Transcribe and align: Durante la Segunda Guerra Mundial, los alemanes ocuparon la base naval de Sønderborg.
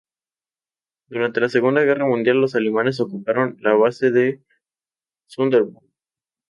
Durante 1.09 1.41
la 1.41 1.47
Segunda 1.47 1.83
Guerra 1.83 2.07
Mundial, 2.07 2.41
los 2.41 2.55
alemanes 2.55 2.99
ocuparon 2.99 3.57
la 3.59 3.75
base 3.75 4.09
naval 4.09 4.23
de 4.29 4.43
Sønderborg. 5.27 5.79